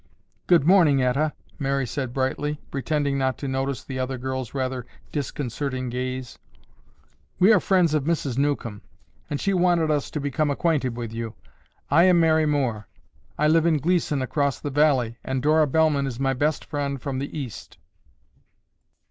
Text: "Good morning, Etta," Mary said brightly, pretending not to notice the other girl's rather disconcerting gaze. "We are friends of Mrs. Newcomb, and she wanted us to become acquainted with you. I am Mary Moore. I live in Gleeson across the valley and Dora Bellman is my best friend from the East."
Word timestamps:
"Good 0.47 0.65
morning, 0.65 0.99
Etta," 1.03 1.31
Mary 1.59 1.85
said 1.85 2.11
brightly, 2.11 2.59
pretending 2.71 3.19
not 3.19 3.37
to 3.37 3.47
notice 3.47 3.83
the 3.83 3.99
other 3.99 4.17
girl's 4.17 4.51
rather 4.55 4.87
disconcerting 5.11 5.89
gaze. 5.89 6.39
"We 7.37 7.53
are 7.53 7.59
friends 7.59 7.93
of 7.93 8.05
Mrs. 8.05 8.35
Newcomb, 8.35 8.81
and 9.29 9.39
she 9.39 9.53
wanted 9.53 9.91
us 9.91 10.09
to 10.09 10.19
become 10.19 10.49
acquainted 10.49 10.97
with 10.97 11.13
you. 11.13 11.35
I 11.91 12.05
am 12.05 12.19
Mary 12.19 12.47
Moore. 12.47 12.87
I 13.37 13.47
live 13.47 13.67
in 13.67 13.77
Gleeson 13.77 14.23
across 14.23 14.59
the 14.59 14.71
valley 14.71 15.19
and 15.23 15.39
Dora 15.39 15.67
Bellman 15.67 16.07
is 16.07 16.19
my 16.19 16.33
best 16.33 16.65
friend 16.65 16.99
from 16.99 17.19
the 17.19 17.37
East." 17.37 17.77